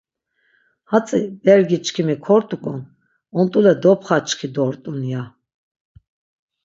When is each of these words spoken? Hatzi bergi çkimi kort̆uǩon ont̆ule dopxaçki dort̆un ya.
Hatzi 0.91 1.19
bergi 1.45 1.77
çkimi 1.85 2.15
kort̆uǩon 2.25 2.79
ont̆ule 3.39 3.73
dopxaçki 3.83 4.47
dort̆un 4.55 4.99
ya. 5.11 5.23